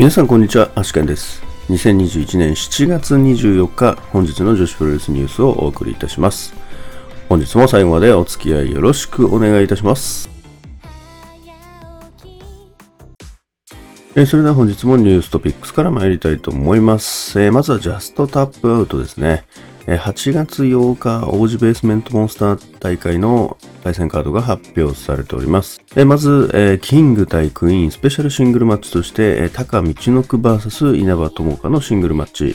[0.00, 1.42] 皆さんこんにちは、アシケンです。
[1.68, 6.54] 2021年7月24日、本日の女子プロレスニュースをお送りいたします。
[7.28, 10.30] 本日も最後までお付き合いよろしくお願いいたします。
[14.16, 17.38] えーそれでは本日もニューストピックスから参りたいと思います。
[17.38, 19.44] えーまずはジャストタップアウトですね。
[19.96, 25.80] 8月8日、王子ベースメントモンスター大会の対戦カードが発表されております。
[26.06, 32.54] まず、キング対クイーンスペシャルシングルマッチとして、えー、高道のく VS 稲葉友香のシングルマッチ。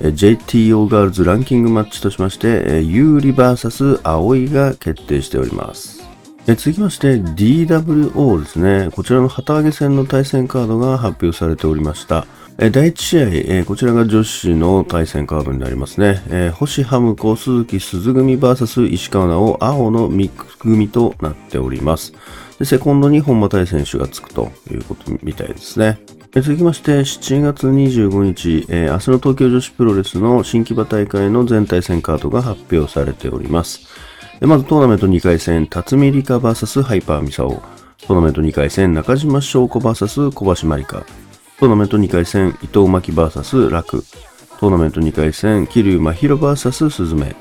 [0.00, 6.04] JTO ガールズランキングマッチとしまして、えー、有利 VS 葵が決定しております。
[6.46, 8.90] 続きまして DWO ですね。
[8.92, 12.26] こちらの旗揚げ戦の対戦カードが発表されておりました。
[12.58, 13.28] え第1試合、
[13.58, 16.22] えこちらが女子の対戦カードになりますね。
[16.30, 22.14] え星ハムコ、鈴木鈴組 VS 石川直、青のミックス組となっております。
[22.58, 25.98] で、セコンドに本間大選手がつくということみたいですね。
[26.32, 33.80] 続きまして、7月25日、えー明日の東京女子プロレスの新木場大会の全対戦カードが発表されております。
[34.40, 37.50] まずトーナメント2回戦、辰巳梨花 VS ハイパーミサオ。
[37.50, 41.04] トーナメント2回戦、中島翔子 VS 小橋まりか。
[41.58, 44.04] トーナメント2回戦、伊藤真希 VS 楽。
[44.60, 47.34] トーナメント2回戦、桐生真宙 VS 鈴芽。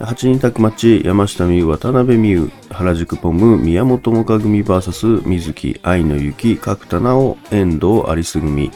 [0.00, 8.72] 8人タッグマッチ、山下美優、渡辺美優、原宿ポム、宮本萌歌組 VS 水木、愛の雪、角田直、遠藤有栖組。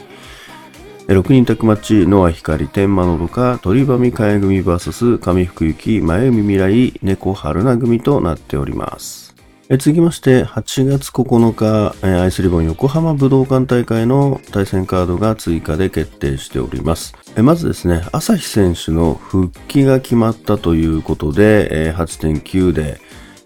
[1.07, 9.24] 6人タッグマッチ、ノア光、天満のどか、鳥羽美香也組 VS 上福幸、前海未来、猫春菜組となっております。
[9.67, 17.15] え続きまして、8月9日、アイスリボン横浜武道館大会の対戦カードが追加で決定しております。
[17.35, 23.01] えまずですね、朝日選手の復帰が決まったということで、え8.9で、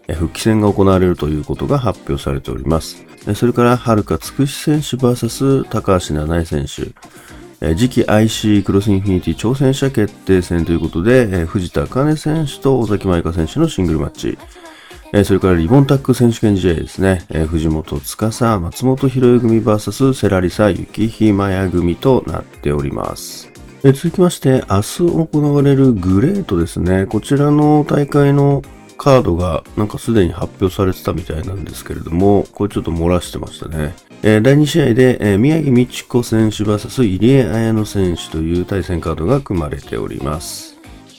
[0.09, 3.05] 復帰戦が行われるということが発表されております。
[3.33, 7.75] それから、はるかつくし選手 VS 高橋七重選手。
[7.75, 14.37] 次期 IC クロスインフィニティ挑戦者決定戦ということで、藤田茜選手と尾崎舞香選手のシングルマッチ。
[15.11, 17.25] えーそれからリボンタック選手権試合ですね。
[17.29, 23.51] えー藤本司、松本博恵組 VS セラリサ、雪ひまや組となっております。
[23.83, 24.97] えー続きまして、明日
[25.27, 27.07] 行われるグレートですね。
[27.07, 28.61] こちらの大会の
[28.97, 33.95] カードがなんかすでに発表されてたみたいなんですけれども、これちょっと漏らしてましたね。
[34.21, 40.68] えー第2試合で、えー宮城美智子選手 VS 入江彩乃選手という対戦カードが組まれております。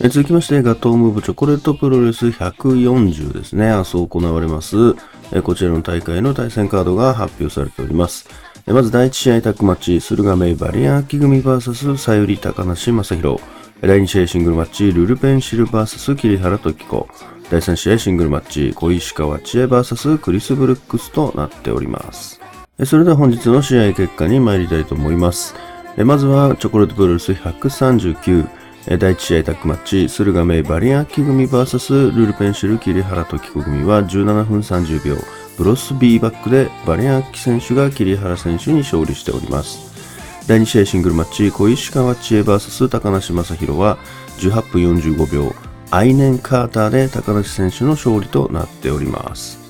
[0.03, 3.69] え続きまして、ガトームーブチョコレートプロレス140ですね。
[3.69, 4.95] 明日行われます。
[5.31, 8.27] えこちらの大会の対戦カードが発表されております。
[8.67, 13.43] えまず第1試合タッグマッチ、駿河メイバリアン秋組 VS さゆり高梨正宏。
[13.83, 17.07] 第2試合シングルマッチ、ルルペンシル VS 桐原時子。
[17.51, 22.41] 第3試合シングルマッチ、小石川千恵 VS クリス・ブルックスとなっております。
[22.87, 25.55] それでは本日の試合結果に参りたいと思います。
[25.99, 28.60] まずはチョコレートプロレス139。
[28.99, 35.17] 第1試合タッグマッチ、駿河メイバリアンキ組 VS ルールペンシル桐原時子組は17分30秒。
[35.57, 39.79] ブロス B バックでバリアンキ選手が桐原選手に勝利しております。
[40.49, 43.97] 第2試合シングルマッチ、小石川千恵 VS 高梨正宏は
[44.39, 45.55] 18分45秒。
[45.93, 49.61] アイネンカーターで高梨選手の勝利となっております。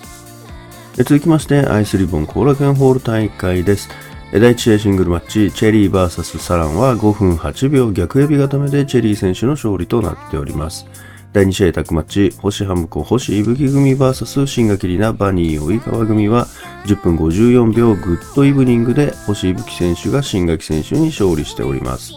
[0.95, 3.91] 続きまして、アイスリボン後楽園ホール大会です。
[4.33, 10.87] 第1試合シングルマッチ、チェリー VS サランは5分8秒逆エビ固めでチェリー選手の勝利となっております。
[11.33, 16.47] 第2試合タッグマッチ、星ハムコ、星いぶき組 VS 新垣里奈、バニー及川組は
[16.87, 22.15] 10分54秒グッドイブニングで星いぶき選手が新垣選手に勝利しております。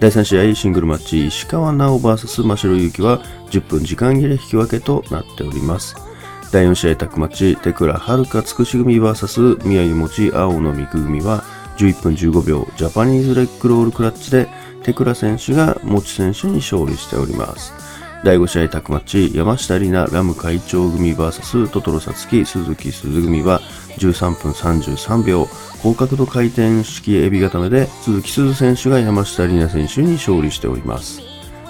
[0.00, 5.94] 第3試合シングルマッチ石川直 VS 真城ゆきは10分時間切れ引き分けとなっております
[6.52, 11.44] 第4試合タッグマッチ手倉遥つくし組 VS 宮城持青野美久組は
[11.76, 14.48] 11分15秒ジャパニーズレッグロールクラッチで
[14.82, 17.72] 手倉選手が持選手に勝利しております。
[18.24, 23.60] 第5試合タッグマッチ山下里奈ラム会長組 VS トトロサツキ鈴木鈴組は
[23.98, 25.46] 13分33秒
[25.84, 31.22] 高角度回転式エビ固めで鈴木鈴選手が山下里奈選手に勝利しております。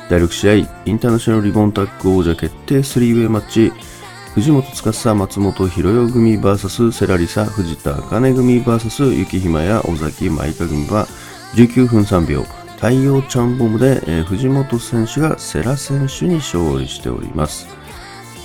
[0.09, 0.55] 第6試合
[0.87, 3.73] インターナショナルリボンタッグ王者決定3ウェイマッチ
[4.35, 11.07] 藤本司さ松本博代組 VS セラリサ藤田茜組 VS 雪ひまや尾崎舞香組は
[11.57, 12.43] 19分3秒
[12.77, 17.67] 太陽ちゃんボムで、えー藤本選手がセラ選手に勝利しております。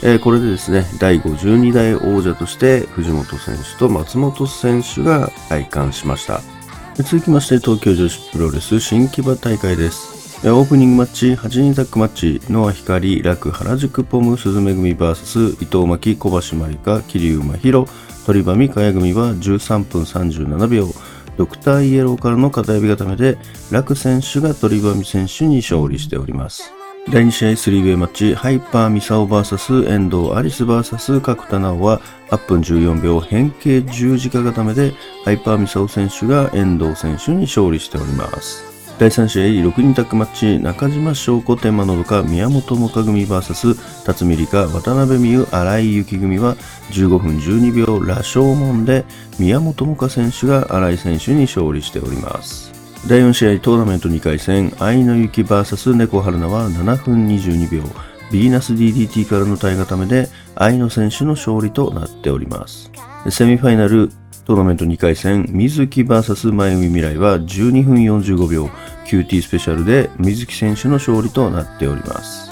[0.03, 6.41] えーこれでですね、第52代王者として藤本選手と松本選手が体感しました。
[6.95, 10.24] 続きまして東京女子プロレス新木場大会です。
[10.43, 17.85] オープニングマッチ、8人タッグマッチ、ノア光、楽、原宿ポム、鈴め組 VS 伊藤巻、小橋まりか、桐生真宙、
[18.27, 20.87] 鳥羽美香組は13分37秒、
[21.37, 23.39] ドクターイエローからの片指固めで、
[23.71, 26.71] 楽選手が鳥羽美選手に勝利しております。
[27.09, 34.93] 第2試合 3way マッチ、ハイパーミサオ VS 遠藤アリス VS 角田直は8分14秒変形十字架固めで
[35.23, 38.74] ハイパーミサオ選手が遠藤選手に勝利しております。
[38.97, 43.75] 第3試合6人タッグマッチ、中島翔子天満のどか宮本萌歌組 VS
[44.05, 46.55] 辰巳梨花渡辺美優新井幸組は
[46.91, 49.03] 15分12秒羅生門で
[49.37, 52.71] 宮本萌歌選手が新井選手に勝利しております。
[53.05, 57.83] 第4試合トーナメント2回戦、愛の雪 VS 猫春菜は7分22秒、
[58.31, 62.89] ビーナス DDT からの体固めで愛の選手の勝利となっております。
[63.29, 64.09] セミファイナル
[64.45, 68.69] トーナメント2回戦、水木 VS 前海未来は12分45秒、
[69.07, 72.51] QT スペシャルで水木選手の勝利となっております。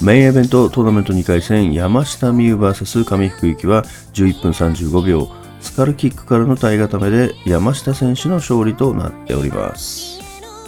[0.00, 3.82] メインイベントトーナメント2回戦、山下美優 VS 上福幸は
[4.12, 5.28] 11分35秒、
[5.60, 10.20] スカルキックからの体固めで山下選手の勝利となっております。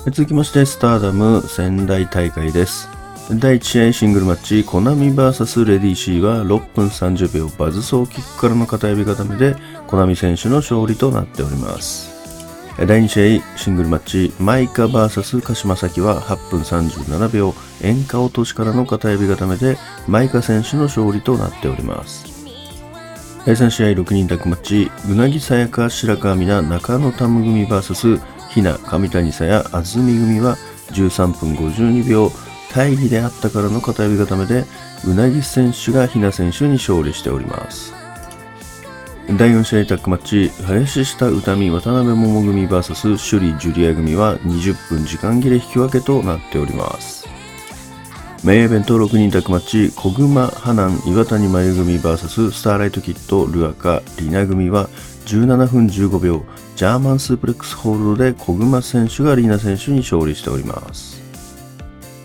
[0.07, 3.00] 続きまして、スターダム仙台大会です。
[3.39, 9.55] 第1試合シングルマッチ、コナミ VS レディシーは6分30秒バズソーキックからの片指固めで、
[9.87, 12.11] コナミ選手の勝利となっております。
[12.77, 19.79] 第2試合シングルマッチ、マイカ VS 鹿島咲は8分37秒演歌落としからの片指固めで、
[20.09, 22.27] マイカ選手の勝利となっております。
[23.47, 30.57] 第3試合6人タッグマッチ、うなぎさやか白川美奈中野タム組 VS ひな上谷さや安住組は
[30.91, 32.33] 13分52秒
[32.75, 34.65] 大義であったからの片指固めで
[35.07, 37.93] うなぎ選手がひな選手に勝利しております
[39.39, 47.29] 第4試合タッグマッチ林下歌見渡辺桃組 VS 首里ジュリア組は20分時間切れ引き分けとなっております
[48.43, 54.89] メインイベント6人宅マッチ、小熊花南岩谷真由組 VS スターライトキットルアカリナ組は
[55.27, 56.43] 17分15秒、
[56.75, 61.20] ジャーマンスープレックスホールドで小熊選手がリナ選手に勝利しております。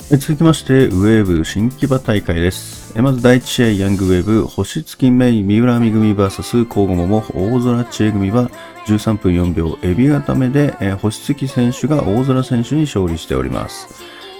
[0.08, 2.94] 続きまして、ウェーブ新木場大会です。
[3.02, 8.52] まず第1試合、ヤングウェーブ、星月メイ、三浦亜美組 VS 交互桃、大空知恵組は
[8.86, 13.88] 13分4秒、エビ固めで、星月選手が大空選手に勝利しております。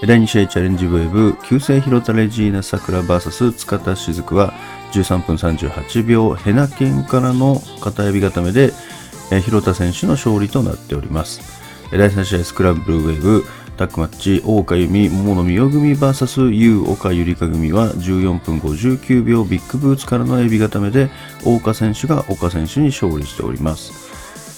[0.06, 4.54] 第2試合チャレンジウェーブ、旧姓広田レジーナ桜 VS 塚田雫は
[4.92, 8.72] 13分38秒、ヘナケンからの片指固めで、
[9.32, 11.42] え広田選手の勝利となっております。
[11.92, 13.46] 第3試合スクランブルウェーブ、
[13.76, 21.10] タックマッチ、大岡由美、桃野美代組 VS 優岡ゆりか組は14分59秒、ビッグブーツからのエビ固めで、
[21.44, 23.92] 大岡選手が岡選手に勝利しております。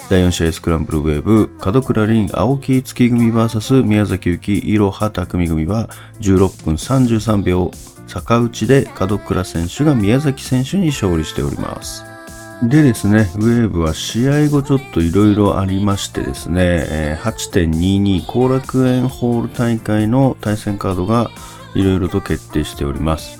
[0.09, 5.89] 第4試合スクランブルウェーブ、門倉凛、青木月組 VS 宮崎幸、いろは匠組は
[6.21, 7.71] 16分33秒、
[8.05, 12.16] 坂内で門倉選手が宮崎選手に勝利しております。
[12.63, 21.29] でですね、ウェーブは試合後ちょっといろいろありましてですね、8.22後楽園ホール大会の対戦カードが
[21.75, 23.39] いろいろと決定しております。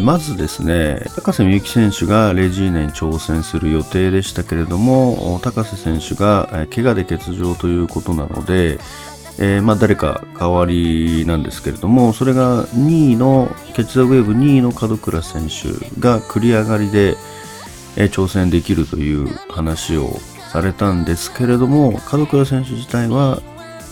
[0.00, 8.78] まずですね、高瀬美幸選手がレジーナに挑戦する予定でしたけれども、高瀬選手が怪我で欠場ということなので、
[9.38, 15.68] えー、まあ誰か代わりなんですけれども、それが2位の、ケツアウェーブ2位の門倉選手
[16.00, 17.16] が繰り上がりで、
[17.96, 20.18] え、挑戦できるという話を
[20.52, 23.42] されたんですけれども、門倉選手自体は、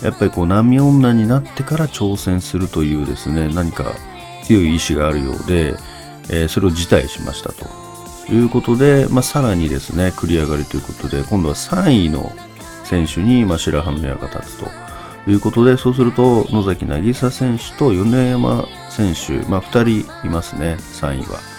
[0.03, 3.85] やっぱりこう波女になってから挑戦するというですね、何か
[4.45, 5.75] 強い意志があるようで、
[6.29, 7.67] え、それを辞退しましたと
[8.33, 12.33] いうことで、まあ、さらにですね、繰り上がりということで、今度は3位の
[12.85, 21.52] 選手に、白羽の矢が立つということで、そうすると、野崎渚選手と米山選手、まあ、2人いますね、3位は。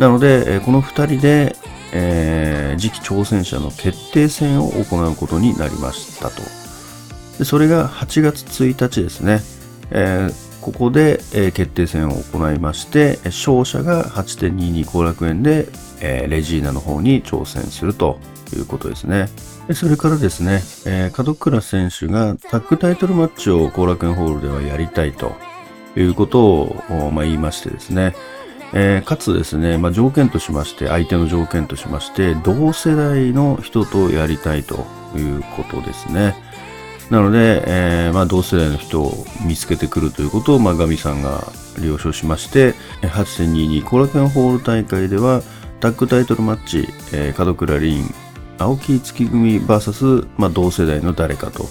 [0.00, 1.54] なので、この2人で、
[1.92, 6.42] えー、次期挑戦者の決定戦を行うことになりましたと。
[7.38, 9.40] でそれが8月1日ですね。
[9.92, 15.68] えーここで、えー、決定戦を行いまして、勝者が8.22後楽園で、
[16.00, 18.18] えー、レジーナの方に挑戦すると
[18.54, 19.30] いうことですね。
[19.72, 25.32] それからですね、えー、門倉選手がタッグタイトルマッチを後楽園ホールではやりたいと
[25.96, 28.14] いうことを、まあ、言いましてですね、
[28.72, 34.86] えー、かつですね、まあ、条件としまして、相手の条件としまして、同世代の人とやりたいと
[35.16, 36.36] いうことですね。
[37.10, 45.42] なので、えー、まあ、同世代の人を見つけてくるということを、まあ、ガミさんが了承しまして、8.22後楽園ホール大会では、
[45.80, 48.04] タッグタイトルマッチ、えー、門倉凛、
[48.58, 51.64] 青木月組 VS、まあ、同世代の誰かと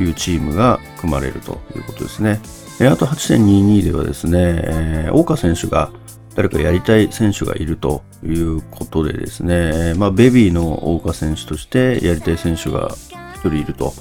[0.00, 2.40] いうチームが組まれるということですね。
[2.80, 5.92] えー、あと8.22ではですね、えー、大川選手が
[6.34, 13.92] 誰かやりたい選手がいるということでですね、まあ、ベビーの大川選手としてやりたい選手が1人いると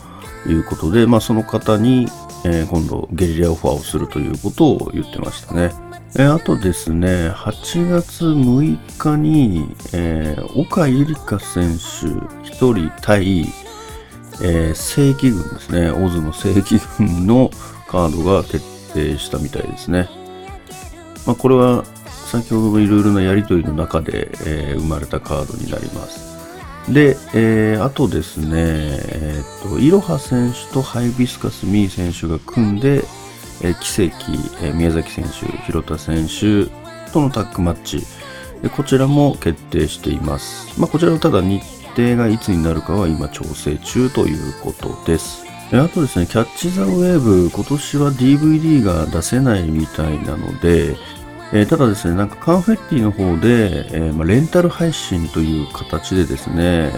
[0.48, 2.08] いうことで、まあ、その方に、
[2.46, 5.72] えー、今度ゲリラオファーをするということを言ってましたね。
[6.16, 12.08] えー、あとですね、8月6日に、えー、岡ゆりか選手
[12.50, 13.46] 1人対、
[14.42, 17.50] えー、正規軍ですね、オズの正規軍の
[17.88, 18.60] カードが決
[18.94, 20.10] 定したみたいですね。
[21.26, 21.86] まあ、これは
[22.32, 26.32] 先ほどのいろいろなやりとりの中で、えー、生まれたカードになります。
[26.90, 33.04] で、えー、あとですね、えっ、と、いろは選手とハイビスカスミー選手が組んで、
[33.62, 34.32] えー、奇跡、
[34.66, 36.68] えー、宮崎選手、広田選手
[37.12, 38.00] とのタッグマッチ、
[38.62, 40.80] でこちらも決定しています。
[40.80, 41.62] まあ、こちらはただ日
[41.98, 45.46] 程がいつになるかは今調整中ということです。
[45.74, 50.96] あとですね、キャッチ・ザ・ウェーブ、今年は DVD が出せないみたいなので、
[51.54, 56.90] えー、ただですね、なんかカンフェッティの方で、えーまあ、レンタル配信という形でですね、え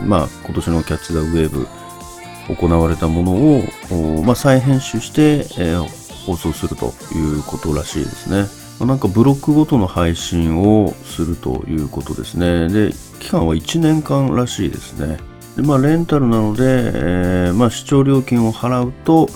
[0.00, 1.66] ー、まあ、今年のキャッチ・ザ・ウェーブ
[2.54, 5.76] 行われたものを、まあ、再編集して、え、
[6.26, 8.46] 放送するということらしいですね。
[8.78, 12.68] まあ、なんかブロックごとの配信をするということですね。
[12.68, 15.18] で、期間は1年間らしいですね。
[15.56, 16.62] でまあ、レンタルなので、
[16.94, 19.28] えまあ、視聴料金を払うと、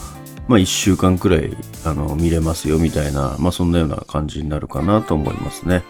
[0.48, 5.82] まあ、1週間くらいあの見れますよみたいな、まあ、そんなような感じになるかなと思いますね。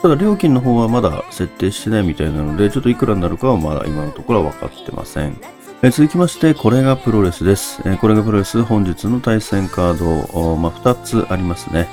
[0.00, 5.38] ただ料金の方はまだ設定してないみたいなので、ちょっといくらになるかはまだ今のところは分かってません。
[5.82, 7.82] え続きまして、これがプロレスです。
[7.84, 9.98] えこれがプロレス、本日の対戦カー
[10.32, 11.88] ド、まあ、2つありますね。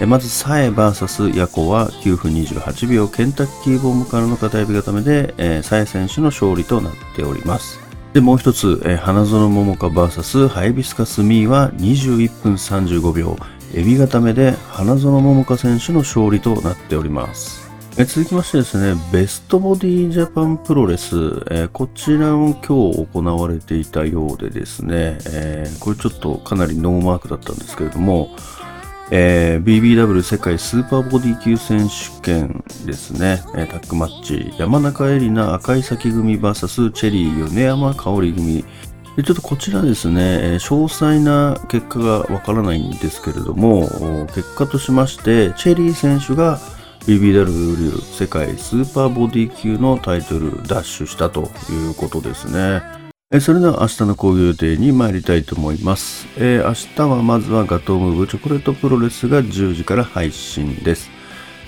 [0.00, 7.91] えまず、サエ VS ヤコは9分28秒、ケンタッキーボームからの片指固めで、えサエ選手の勝利となっております。
[8.12, 13.36] で、もう一つ、え花園桃香 VS ハイビスカスミーは21分35秒、
[13.74, 17.70] エビ固めで花園桃香選手の勝利となっております。
[17.96, 28.36] え続きましてですね、ベストボディジャパンプロレス、えこちらも今日行われていたようでですね、えー、これちょっとかなりノーマークだったんですけれども、
[29.14, 38.64] えー、BBW 世界スーパーボディ級選手権ですね、えー、タッグマッチ、山中絵里奈赤い咲組 VS チェリー米山香織組。
[39.14, 43.82] でちょっとこちらですね、えー、詳細な結果がわからないんですけれども、
[44.34, 46.58] 結果としまして、チェリー選手が
[47.00, 53.01] BBW 世界スーパーボディ級のタイトル奪取したということですね。
[53.40, 56.26] それでは明日の講義予定に参りたいと思います。
[56.36, 61.10] えー、明日はまずはガトームーブチョコレートプロレスが10時から配信です。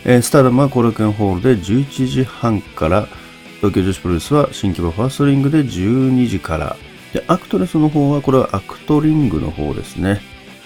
[0.05, 3.09] えー、スターダムは後楽園ホールで11時半から、
[3.61, 6.77] 東京女子プロレスは新木場ファーストリングで12時から、
[7.15, 10.21] で、アクトレスの方はこれはアクトリングの方ですね。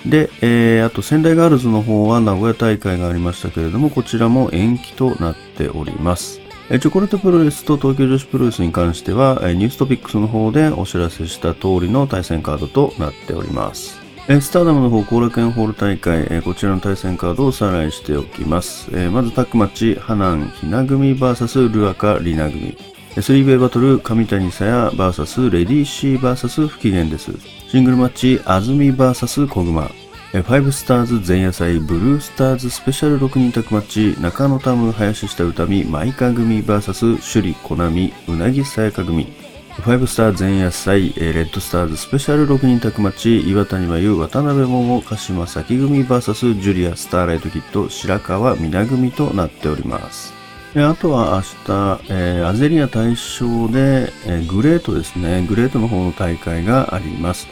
[0.05, 6.41] で、えー、あと仙台ガールズの方は名古屋大会がありましたけれども、こちらも延期となっております。
[6.69, 13.99] チョコレートプロレスと東京女子プロレスに関しては、ニューストピックスの方でお知らせした通りの対戦カードとなっております。
[14.29, 18.91] スターダムの方、後楽園ホール大会、こちらの対戦カードをおさらいしておきます。
[19.09, 22.77] まずタッグマッチ、ハナン、ヒナ組 VS ルアカ、リナ組。
[23.19, 27.33] スリーベイバトル、上谷さや VS レディーシー VS 不機嫌です。
[27.69, 29.91] シングルマッチ、安住 VS 小熊。
[30.31, 50.35] ファイブスターズ前夜祭ブルースターズスペシャル6人宅マッチ中野タム林下歌美マイカ組 VS 首里コナミうなぎさやか組ファイブスター前夜祭レッドスターズスペシャル6人宅マッチ岩谷真由渡辺桃鹿島咲組 VS ジュリアスターライトキット白川みな組となっております
[50.77, 55.45] あとは明日、えー、アゼリア大賞で、えー、グレートですね。
[55.49, 57.49] グレートの方の大会があります。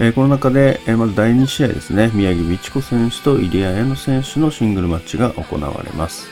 [0.00, 6.28] えー、この中で、えー、まず第2試合ですね、宮城美智子選手と入江彩乃選手のシングルマッチが行われます。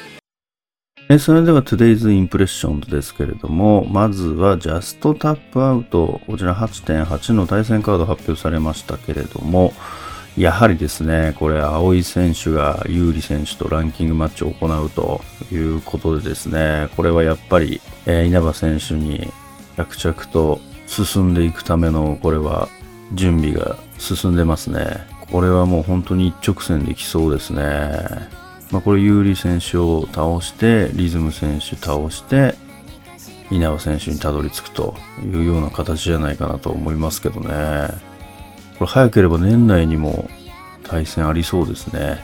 [1.08, 5.90] え、それでは Today's Impression ですけれども、まずは Just Tap Out、
[6.26, 9.73] こちら8.8の対戦カード発表されましたけれども、
[10.37, 19.32] やはりですね、これ、青井選手が有利選手とランキングマッチを行うということでですね、これはやっぱり、えー、稲葉選手に
[19.76, 22.68] 着々と進んでいくための、これは
[23.12, 25.06] 準備が進んでますね。
[25.30, 27.62] これはもう本当に一直線できそうですね。
[28.70, 32.54] まあ、これ有利選手を倒して、リズム選手倒して、
[33.50, 37.88] 稲葉選手にたどり着くというような形じゃないかなと思いますけどね。
[38.78, 40.28] これ早ければ年内にも
[40.82, 42.18] 対戦ありそうですね。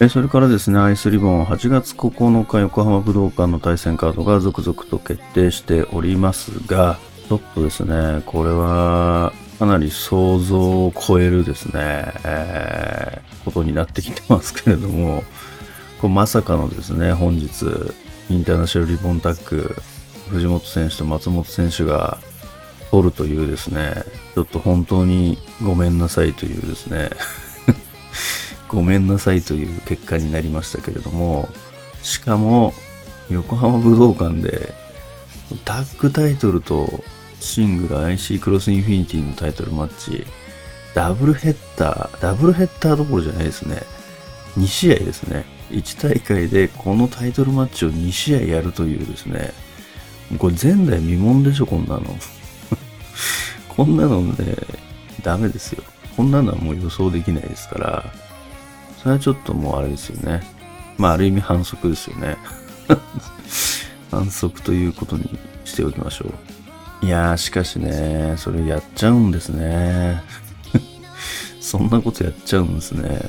[0.00, 6.98] えそれからですね、アイスリボン8月9日横浜武道館の対戦カードが続々と決定しておりますが、
[7.28, 15.22] ちょっとですね、これはかなり想像を超えるですね、えー、ことになってきてますけれども、
[16.00, 17.64] こまさかのですね、本日、
[18.30, 19.76] インターナショナルリボンタック、
[20.28, 22.18] 藤本選手と松本選手が
[22.90, 23.94] 取るというですね、
[24.34, 27.10] ちょっと本当にごめんなさいというですね、
[28.68, 31.48] ごめんなさいという結果になりましたけれども、
[32.02, 32.74] しかも、
[33.30, 34.74] 横浜武道館で、
[35.64, 37.02] タッグタイトルと
[37.40, 40.26] シングル IC クロスインフィニティのタイトルマッチ、
[40.94, 43.82] ダブルヘッダー、ダブルヘッダーどころじゃないですね。
[44.56, 45.44] 2試合ですね。
[45.70, 49.52] 1大会でこのタイトルマッチを2試合やるというですね、
[50.38, 52.02] これ前代未聞でしょ、こんなの。
[53.68, 54.34] こんなのね、
[55.22, 55.82] ダメですよ。
[56.16, 58.12] こんなのはもう予想できないですから、
[59.02, 60.42] それはちょっともうあれですよね。
[60.96, 62.36] まあ、ある意味反則ですよね。
[64.10, 66.63] 反則ということにしておきましょう。
[67.02, 70.22] いやー、しかしね、それやっちゃうんですね。
[71.60, 73.20] そんなことやっちゃうんですね。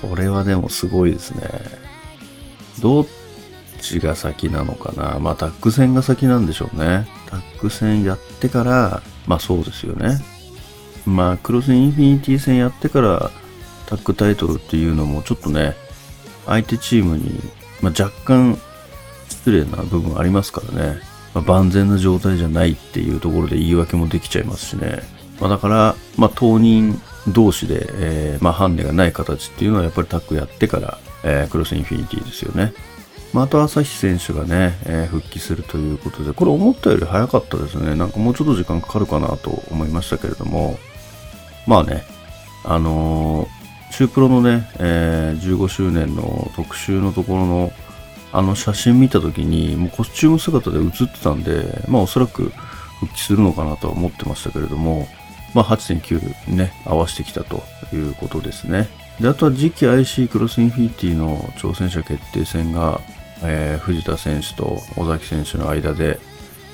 [0.00, 1.48] これはでもすごいですね。
[2.80, 3.06] どっ
[3.80, 7.08] ちが先なのかなまあ、タッグ戦が先なんでしょうね。
[7.26, 10.20] タッグ戦やってから、まあそうですよね。
[11.06, 13.30] まあ、クロスインフィニティ戦やってから、
[13.86, 15.74] タッグタイトルっていうのもちょっとね、
[16.46, 17.40] 相手チームに、
[17.80, 18.58] まあ、若干
[19.28, 21.07] 失礼な部分ありますからね。
[21.34, 25.02] ま、万全な状態じゃないっていうところで言い訳もできちゃいますしね。
[25.40, 32.72] まあ、だから、まあ、当人同士で、えー、まあ、ハンデがない形っていうのはやっぱりタッグやってから、えー、クロスインフィニティですよね。
[33.32, 37.94] まあ、あと朝日選手がね、えー、復帰するということで、これ思ったより早かったですね。
[37.94, 40.78] なんかもうちょっと時間かかるかなと思いましたけれども、
[41.66, 42.04] まあね、
[42.64, 47.72] あのー、シュープロのね、えー、15周年の特集のところの
[48.32, 52.52] あの写真見た時にもうコスチューム姿で写ってたんで、まあおそらく
[53.00, 55.08] 復帰するのかなとは思ってましたけれども、
[55.54, 58.88] まあ8.9にね、合わせてきたということですね。
[59.20, 63.00] で、あとは次期 IC クロスインフィニティの挑戦者決定戦が、
[63.42, 66.18] えー、藤田選手と尾崎選手の間で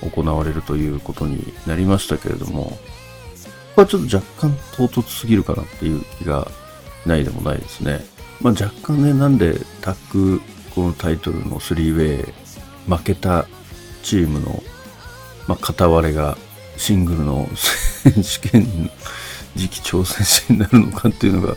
[0.02, 2.78] 行われるということになりましたけれども、こ
[3.76, 6.48] こはちょっと若干唐突すぎるかなっていう気が
[7.06, 8.04] ないでもないですね。
[8.40, 10.40] まあ若干ね、なんでタッグ
[10.74, 12.32] このタイトルの 3way
[12.88, 13.46] 負けた
[14.02, 14.62] チームの、
[15.46, 16.36] まあ、片割れが
[16.76, 18.90] シングルの 選手権
[19.56, 21.56] 次期挑戦者になるのかっていうのが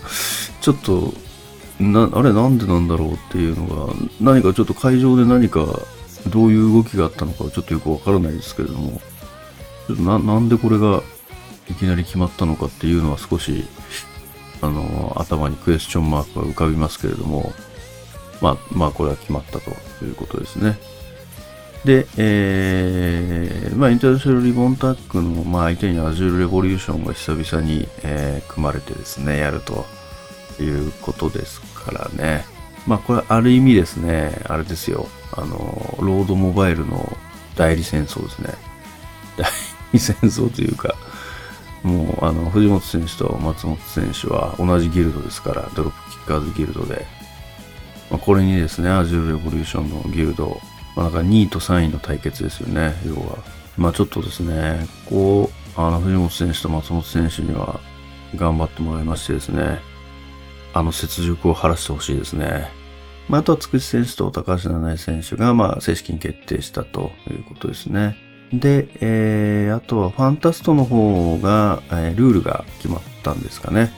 [0.62, 1.14] ちょっと
[1.80, 5.66] なあれなんでなんだろうっていうのが何かちょっと会場で何か
[6.28, 9.02] どういう動きがあったのかちょっとよくわからないですけれども
[9.88, 11.04] ちょっとななんでこれが
[11.70, 13.66] いきなり決まったのかっていうのは少し
[14.62, 17.54] あの頭にクエスチョンマークが浮かびますけれども
[18.41, 19.71] まあ、まあ、これは決まったと
[20.04, 20.78] いうことですね。
[21.86, 29.86] で、えー、まあ、インターナショナルリボンタックの、まあ、相手に Azure Revolution が久々に、えー、組まれてですね、やると
[30.60, 32.45] いうことですからね。
[32.86, 37.17] まあ、これある意味ですね、あれですよ、あの、ロードモバイルの
[37.56, 38.54] 代理戦争ですね。
[39.38, 39.52] 代
[39.93, 40.95] 理戦争というか、
[41.84, 47.06] もう、あの、藤本選手と松本選手は同じギルドですから、ドロップキッカーズギルドで、
[48.10, 50.60] まあ、これにですね、Azure Revolution のギルド、
[50.96, 53.38] まあ、なんか2位と3位の対決ですよね、要は。
[53.78, 57.80] まあちょっとですね、こう、あの、藤本選手と松本選手には
[58.36, 59.80] 頑張ってもらいましてですね、
[60.74, 62.70] あの雪辱を晴らしてほしいですね。
[63.30, 68.15] まあ、あとはつくし選手と高橋七重選手が、まあ、正式に決定したということですね。
[68.54, 73.91] で、えー、あとはファンタストの方が、えー、ルールが決まったんですかね。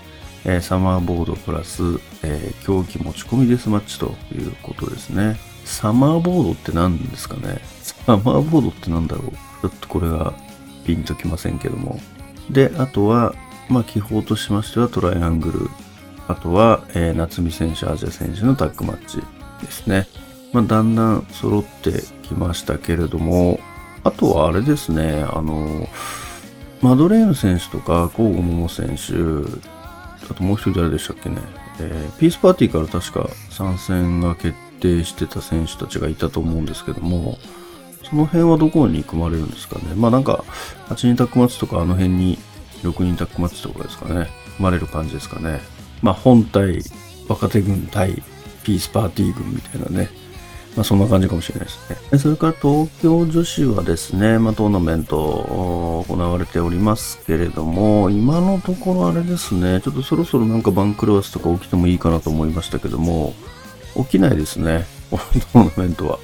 [0.46, 1.84] えー、サマーボードプラス、
[2.24, 5.38] えー、競技持ち込みデスマッチということですね。
[5.66, 7.60] サマーボードって何ですかね？
[7.82, 9.32] サマーボードって何だろう？
[9.32, 10.34] ちょっとこれが
[10.86, 12.00] ピンときませんけども。
[12.50, 13.36] で、あとは、
[13.70, 15.70] まあ、記法としましてはトライアングル。
[16.28, 19.18] あとは、えー、夏見選手、アジア選手のタッグマッチ
[19.64, 20.08] ですね。
[20.54, 23.60] まあ、だんだん揃ってきましたけれども、
[24.04, 25.88] あとはあれですね、あの、
[26.82, 29.14] マドレーヌ選手とか、コーゴモモ選手、
[30.30, 31.38] あともう一人誰でしたっけね。
[31.80, 37.38] えー、ピースパーティーから確か参戦が決定してた選手たちがいたと思うんですけども、
[38.10, 39.96] その辺はどこに組まれるんですかね。
[39.96, 40.44] まあなんか、
[40.90, 42.38] 8人タックマッチとかあの辺に
[42.84, 44.28] 6人タックマッチとかですかね。
[44.58, 45.62] 組まれる感じですかね。
[46.02, 46.82] まあ本体、
[47.28, 48.24] 若手軍対
[48.64, 50.10] ピースパーティー軍みたいなね。
[50.80, 52.18] まあ、そんな感じかもしれないですね。
[52.18, 63.34] それから東京女子はですね、まあ、トーナメント行われておりますけれども、今のところあれですね、ちょっとそろそろなんか番狂わせとか起きてもいいかなと思いましたけども、
[63.98, 66.20] 起きないですね、 このトーナメントは。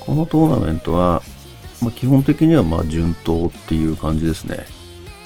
[0.00, 1.22] このトーナメントは、
[1.80, 4.66] まあ、基本的にはま順当っていう感じですね。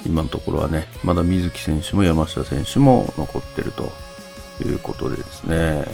[0.05, 3.91] 今のところはね、まだ水木選手も山下選手も残ってると
[4.63, 5.85] いうことでですね。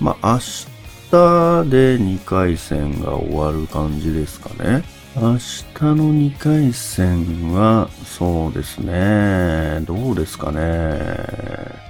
[0.00, 0.75] まあ明日
[1.10, 4.84] 日で2回戦が終わる感じですかね。
[5.16, 11.86] 明日の2回戦は、そうですね、どうですかね。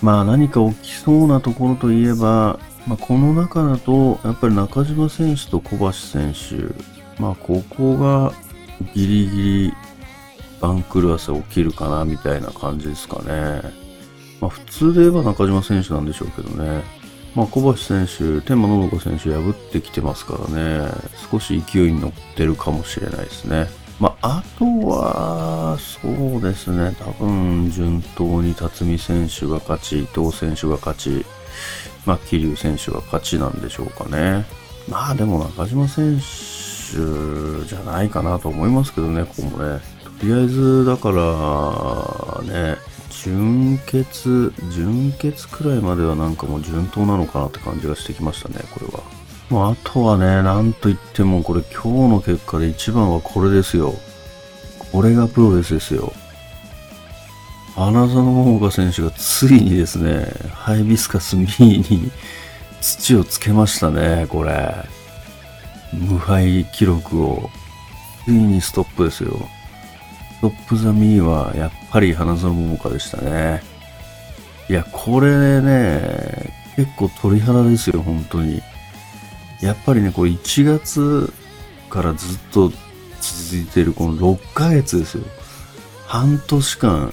[0.00, 8.32] まあ何か起きそうなところといえば、まあ、この中だと、やっぱり中島選手と小橋選手、まあここが
[8.94, 9.74] ギリギリ
[10.60, 13.62] 番狂わせ起きるかなみたいな感じですかね。
[14.40, 16.99] まあ普通で言えば中島選手なんでしょうけどね。
[17.34, 20.90] まあ小橋選手、天満信子選手破ってきてますからね。
[21.30, 23.68] 少し勢いに乗ってるかもしれないですね。
[24.00, 31.26] まあ、あとは、そうですね、多分、順当に辰巳選手が勝ち、伊藤選手が勝ち、
[32.06, 34.46] まあ、桐生選手が勝ちなんでしょうかね。
[34.88, 39.80] まあ、でも中島選手じゃないかなと思いますけどね、ここもね。
[40.18, 42.78] とりあえず、だから、ね、
[43.10, 49.02] 準決、準決くらいまではなんかもう順当なのかなって感じがしてきましたね、これは。
[49.50, 53.94] もうあとはね、なんといってもこれ今日の結果で一番はこれですよ。
[54.92, 56.12] これがプロレスですよ。
[57.74, 62.10] 花園桃佳選手がついにですね、ハイビスカスミーに
[62.80, 64.74] 土をつけましたね、これ。
[65.92, 67.50] 無敗記録を。
[68.24, 69.48] ついにストップですよ。
[70.40, 73.62] トップザミーはやっぱり花園桃佳でしたね。
[74.68, 78.62] いや、これね、結構鳥肌ですよ、本当に。
[79.60, 81.32] やっぱりね、これ1月
[81.90, 82.70] からずっと
[83.20, 85.24] 続いているこの6ヶ月ですよ。
[86.06, 87.12] 半年間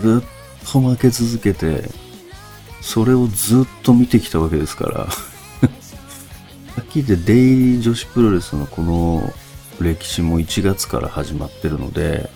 [0.00, 1.84] ずっと負け続けて、
[2.82, 4.98] それをずっと見てきたわけですから。
[5.06, 5.08] は
[6.82, 9.32] っき言ってデイリー女子プロレスのこの
[9.84, 12.30] 歴史も1月から始まってるので、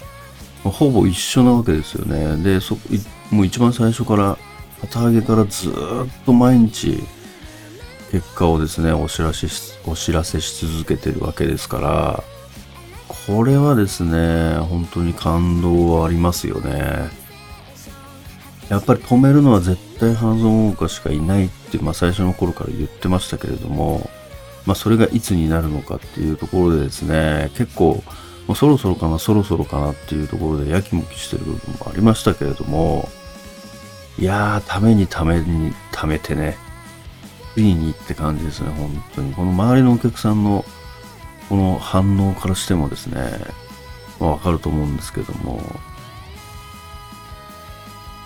[0.63, 2.37] ほぼ一緒なわけですよね。
[2.43, 2.79] で、そ、
[3.31, 4.39] もう一番最初から、
[4.81, 5.73] 旗揚げからずっ
[6.25, 7.03] と毎日、
[8.11, 12.25] 結果をですね、お知らせし、お知らせし続けてるわけですから、
[13.27, 17.11] これはですね、本当に感動はありますよね。
[18.69, 24.09] やっぱり止めるのは絶対ハンゾン・ウォーカーしかいないって、まあ最初の頃から言ってましたけれども、
[24.67, 28.03] まあそれがいつになるのかっていうところでですね、結構、
[28.47, 33.09] もうそろそろかな、そろそろかなっていうところでやきもきしてる部分もありましたけれども、
[34.19, 36.57] いやー、ためにためにためてね、
[37.55, 39.33] ついにって感じですね、本当に。
[39.35, 40.65] この周りのお客さんの、
[41.49, 43.21] この反応からしてもですね、
[44.21, 45.63] まあわかると思うんですけども、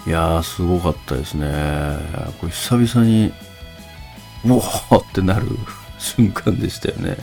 [0.07, 1.46] いやー、すごかったですね。
[2.40, 3.33] これ久々に、
[4.44, 4.61] もう
[4.96, 5.46] ってなる
[5.98, 7.16] 瞬間でしたよね。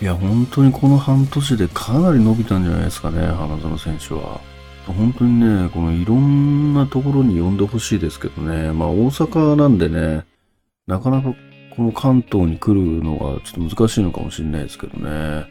[0.00, 4.40] いや、本当にこの半年でかなり伸びたんじゃないですかね、花園選手は。
[4.86, 8.72] 本当にね、このいろんなところに呼んでほしいですけどね。
[8.72, 10.24] まあ大阪なんでね、
[10.86, 11.34] なかなか
[11.76, 15.46] この関東に来るのがちょっと難しいのかもしれないですけどね。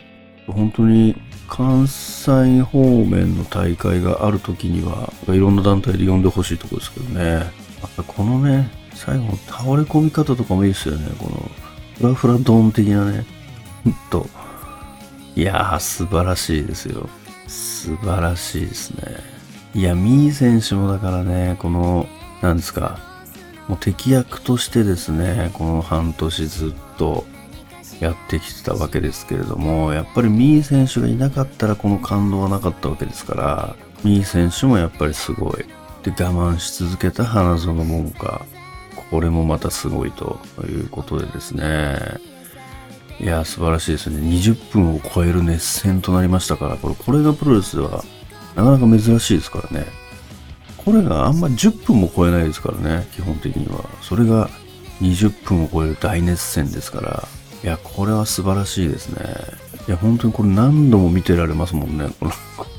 [0.48, 1.16] 本当に
[1.48, 7.50] 関西方面の大会がある時には、いろんな団体で呼んでほしいところですけどね。
[7.82, 11.08] またこのね、最後の倒れ込み方とかもいいですよね。
[11.18, 11.50] この、
[12.02, 13.26] フラフラドーン的なね。
[13.84, 14.28] ほんと。
[15.36, 17.08] いやー、素晴らしいですよ。
[17.48, 19.18] 素晴らしいですね。
[19.76, 22.08] いや、ミー選手もだからね、この、
[22.42, 22.98] なんですか、
[23.68, 27.24] もう敵役としてですね、この半年ずっと
[28.00, 35.66] やってきてたわけですけれども、やっぱりミー選手がいなかったらこの感動はなかったわけですから、ミー選手もやっぱりすごい。
[36.02, 38.42] で、我慢し続けた花園桃佳。
[39.12, 41.98] これもまたすごいということでですね。
[43.20, 44.20] いや、素晴らしいですね。
[44.20, 48.04] 20分を超える熱戦となりましたから、これ、これがプロレスでは
[48.56, 49.86] なかなか珍しいですからね。
[50.78, 53.84] これがあんま10分も超えないですからね、基本的には。
[54.02, 54.50] それが
[55.02, 57.28] 20分を超える大熱戦ですから。
[57.64, 59.36] いや、これは素晴らしいですね。
[59.88, 62.08] いや、本当にこれ何度も見てられますもんね。
[62.18, 62.32] この、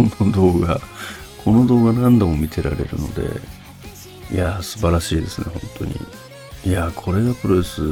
[0.09, 0.81] この動画。
[1.45, 3.41] この動画何度も見てられるので。
[4.33, 5.95] いや、素晴らしいですね、本当に。
[6.65, 7.83] いや、これがプロレス、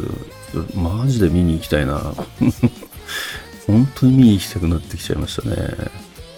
[0.75, 1.99] マジで見に行きたいな。
[3.67, 5.57] 本当に見に行きたくなってきちゃいましたね。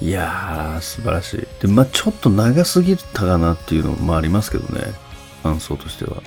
[0.00, 1.46] いやー、素晴らしい。
[1.60, 4.92] で、まあちょっと長すぎたかなっていうのもありますけどね。
[5.42, 6.22] 感想としては。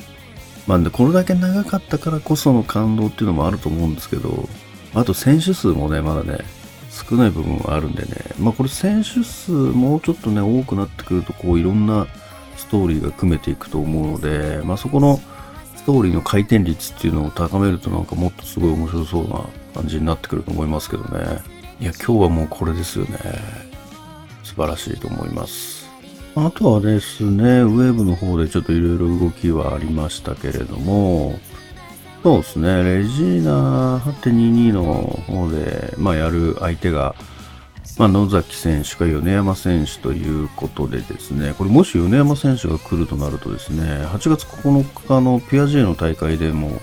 [0.67, 4.47] まあで、これだけ長かったからこその感動っていうのもあると思うんですけど、
[4.93, 6.39] あと選手数もね、まだね、
[6.89, 8.09] 少ない部分はあるんでね。
[8.39, 12.07] まあこれ選手数もうちょっとね、多くなってくると、こういろんな
[12.57, 15.19] ストーリーが組めていくと思うので、まあそこの
[15.85, 21.41] トーリーの回転率っていうのを高めるとなんかもっとすごい面白そうな感じになってくると思いますけどね。
[21.79, 23.19] いや、今日はもうこれですよね。
[24.43, 25.85] 素晴らしいと思います。
[26.35, 31.39] あとはですね、ウェーブの方でちょっといろいろ動きはありましたけれども、
[32.23, 34.83] そうですね、レジーナ8.22の
[35.27, 37.13] 方で、まあ、やる相手が、
[37.97, 46.81] まあ、野崎選手か米山選手ということでですね、これもし米山選手が来るとなるとですね、8月9日のピアジェの大会でも、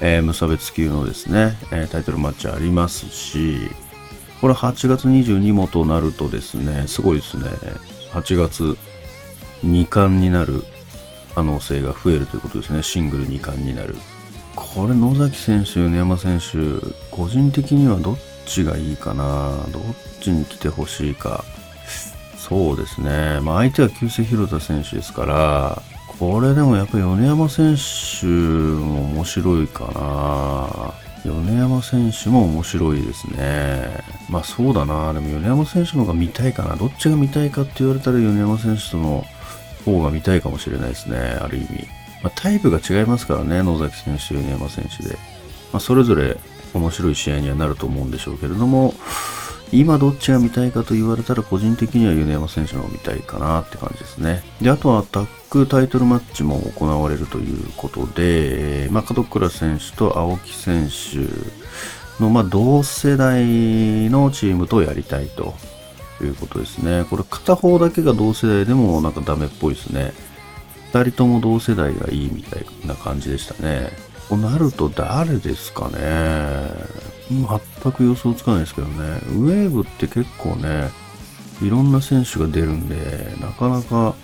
[0.00, 3.70] えー、無差別級のですね、えー、タイトルマッチありますし、
[4.40, 7.44] これ8月22もとなるとですね、すごいですね、
[8.10, 8.76] 8月
[9.64, 10.64] 2冠になる
[11.36, 13.94] 可能性が増えるということですね、シングル2冠になる。
[14.56, 19.64] これ野崎選手、米山選手、個人的にはどっちちがいいかな？
[19.72, 19.82] どっ
[20.20, 21.44] ちに来てほしいか？
[22.36, 23.40] そうですね。
[23.40, 25.82] まあ相手は旧姓広田選手ですから、
[26.18, 27.76] これでもやっぱり米山選
[28.20, 30.94] 手も面白いかな。
[31.24, 33.86] 米山選手も面白いですね。
[34.28, 35.12] まあそうだな。
[35.12, 36.76] でも米山選手の方が見たいかな。
[36.76, 39.24] どっちが見たいかって言われたら米山選手との
[39.84, 41.18] 方が見たいかもしれないですね。
[41.18, 41.86] ある意味。
[42.22, 43.62] まあ、タイプが違いますからね。
[43.62, 45.16] 野崎選手、米山選手で。
[45.72, 46.36] まあ、それぞれ
[46.74, 48.94] 面白い試合にはなると思うんでしょうけれども、
[49.72, 54.42] 今どっちが見たいかと言われたら個人的には米山選手の方が見たいかなって感じですね。
[54.60, 65.54] で、あとはタッグタイトルマッチも行われるということで、まあ、門倉選手と青木選手の、まあ、同世代のチームとやりたいと
[66.22, 67.06] いうことですね。
[67.08, 70.12] これ片方だけが同世代でもなんかダメっぽいですね。
[70.92, 74.11] 二人とも同世代がいいみたいな感じでしたね。
[74.28, 76.70] となると誰ですかね。
[77.30, 78.94] 全く予想つかないですけどね、
[79.30, 80.90] ウェーブって結構ね、
[81.62, 84.14] いろんな選手が出るんで、なかなか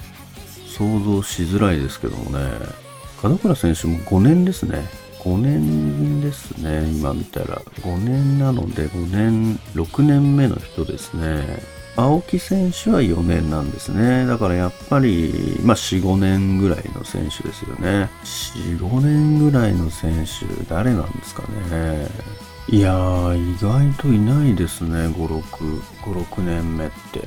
[0.67, 2.51] 想像しづらいですけどもね、
[3.23, 4.89] 門倉選手も5年ですね。
[5.21, 7.61] 5年ですね、今見たら。
[7.83, 11.78] 5年なので、5年、6年目の人ですね。
[11.99, 14.25] 青木選手は4年なんですね。
[14.25, 18.09] だからやっぱり、まあ4、5年ぐらいの選手ですよね。
[18.23, 22.07] 4、5年ぐらいの選手、誰なんですかね。
[22.69, 25.43] いやー、意外といないですね、5、6、
[26.05, 27.27] 5、6年目って。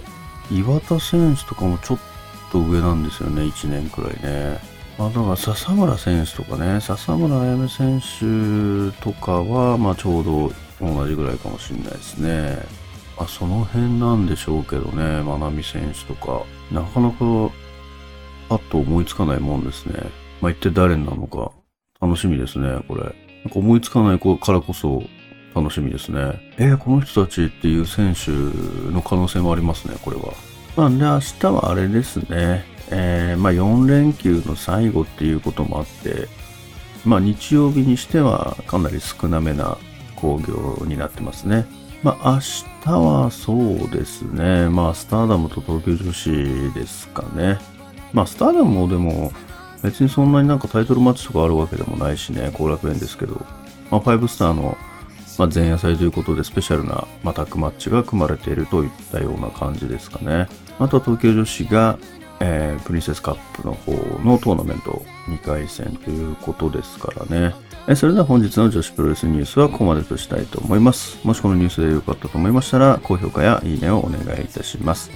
[0.49, 1.99] 岩田選手とかもちょっ
[2.53, 4.57] と上なんですよね、1年くらいね。
[4.97, 12.80] まあ、だから笹村選手とかね、笹村彩芽選手とかは、まあちょうど同じぐらいかもしれないですね。
[13.21, 16.43] あ、その辺なんでしょうけどね、まなみ選手とか。
[16.71, 17.15] なかなか、
[18.49, 19.95] パッと思いつかないもんですね。
[20.41, 21.51] まあ一体誰なのか、
[22.01, 23.03] 楽しみですね、これ。
[23.03, 23.15] なんか
[23.55, 25.03] 思いつかないからこそ、
[25.53, 26.39] 楽しみですね。
[26.57, 28.31] えー、この人たちっていう選手
[28.91, 30.33] の可能性もありますね、これは。
[30.75, 32.65] まあ、で、明日はあれですね。
[32.89, 36.27] えー、まあ、4連休の最後っていうこともあって、
[37.05, 39.77] まあ、日曜日にしてはかなり少なめな
[40.15, 41.65] 興行になってますね。
[42.03, 42.39] まあ、明
[42.83, 44.69] 日はそうですね。
[44.69, 47.59] まあ、スターダムと東京女子ですかね。
[48.13, 49.31] まあ、スターダムもでも、
[49.83, 53.45] 別にそんなになんかタイトルマッチとかあるわけでもないしね、後楽園ですけど、
[53.89, 54.77] まあ、5スターの
[55.37, 60.47] まあ、前夜祭ということでスペシャルな、まあ、タッグマッチが組まれているといったような感じですかね。
[60.77, 61.97] あとは東京女子が、
[62.43, 63.91] えー、プリンセスカップの方
[64.23, 67.53] のトーナメント2回戦ということですからね。
[67.87, 71.19] えそれでは本日の女子プロレスニュースはここまでとしたいと思います。
[71.23, 75.11] もしこのニュースで良かったと思いましたら、高評価やいいねをお願いいたします。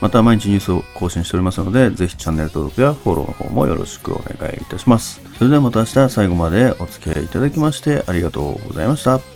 [0.00, 5.20] また毎日ニュースを更新しておりますので、ぜひチャンネル登録やフォローの方もよろしくお願いいたします。
[5.38, 9.35] それではまた明日最後までお付き合いいただきましてありがとうございました。